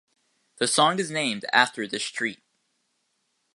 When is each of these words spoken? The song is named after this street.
The 0.57 0.65
song 0.67 0.97
is 0.97 1.11
named 1.11 1.45
after 1.53 1.85
this 1.85 2.03
street. 2.03 2.41